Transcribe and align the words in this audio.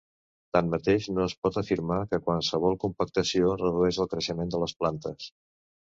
Tanmateix 0.55 1.09
no 1.17 1.25
es 1.31 1.35
pot 1.47 1.59
afirmar 1.61 1.99
que 2.13 2.19
qualsevol 2.29 2.79
compactació 2.85 3.55
redueix 3.63 4.01
el 4.05 4.11
creixement 4.15 4.55
de 4.57 4.63
les 4.65 4.79
plantes. 4.81 5.33